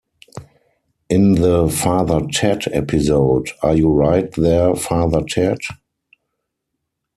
In 1.11 1.33
the 1.35 1.69
"Father 1.69 2.21
Ted" 2.31 2.63
episode 2.71 3.49
"Are 3.61 3.75
You 3.75 3.91
Right 3.93 4.31
There 4.31 4.73
Father 4.73 5.21
Ted? 5.29 5.59